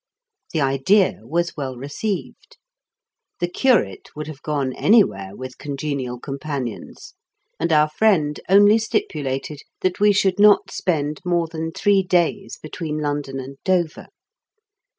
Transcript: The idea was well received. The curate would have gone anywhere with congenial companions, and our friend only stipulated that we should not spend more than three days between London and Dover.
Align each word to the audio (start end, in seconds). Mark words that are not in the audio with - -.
The 0.51 0.61
idea 0.61 1.19
was 1.21 1.55
well 1.55 1.77
received. 1.77 2.57
The 3.39 3.47
curate 3.47 4.09
would 4.15 4.25
have 4.25 4.41
gone 4.41 4.73
anywhere 4.73 5.35
with 5.35 5.59
congenial 5.59 6.19
companions, 6.19 7.13
and 7.59 7.71
our 7.71 7.87
friend 7.87 8.39
only 8.49 8.79
stipulated 8.79 9.61
that 9.81 9.99
we 9.99 10.11
should 10.11 10.39
not 10.39 10.71
spend 10.71 11.21
more 11.23 11.45
than 11.45 11.71
three 11.71 12.01
days 12.01 12.57
between 12.59 12.97
London 12.97 13.39
and 13.39 13.57
Dover. 13.63 14.07